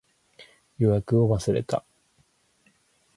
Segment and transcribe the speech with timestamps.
[0.79, 1.85] 予約を忘れた